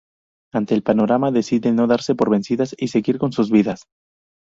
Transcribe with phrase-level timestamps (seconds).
[0.51, 3.85] Ante el panorama deciden no darse por vencidas y seguir con sus vidas.